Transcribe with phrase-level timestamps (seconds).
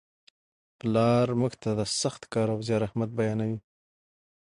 [0.79, 3.59] پلار موږ ته د سخت کار او زیار اهمیت بیانوي.